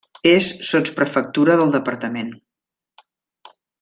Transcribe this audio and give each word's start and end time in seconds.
És 0.29 0.47
sotsprefectura 0.69 1.57
del 1.61 1.73
departament. 1.77 2.33